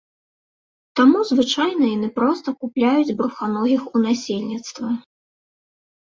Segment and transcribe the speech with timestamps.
[0.99, 4.89] Таму звычайна яны проста купляюць бруханогіх у насельніцтва.